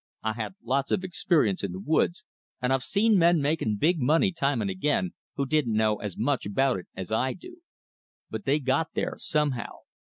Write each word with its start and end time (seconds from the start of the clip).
I 0.23 0.33
had 0.33 0.55
lots 0.63 0.89
of 0.89 1.03
experience 1.03 1.63
in 1.63 1.73
the 1.73 1.79
woods, 1.79 2.23
and 2.59 2.73
I've 2.73 2.81
seen 2.81 3.19
men 3.19 3.39
make 3.39 3.63
big 3.77 3.99
money 3.99 4.31
time 4.31 4.59
and 4.59 4.67
again, 4.71 5.11
who 5.35 5.45
didn't 5.45 5.75
know 5.77 5.97
as 5.97 6.17
much 6.17 6.43
about 6.47 6.79
it 6.79 6.87
as 6.95 7.11
I 7.11 7.33
do. 7.33 7.57
But 8.27 8.45
they 8.45 8.57
got 8.57 8.95
there, 8.95 9.13
somehow. 9.19 9.81